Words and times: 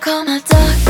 call 0.00 0.24
my 0.24 0.40
doctor, 0.40 0.89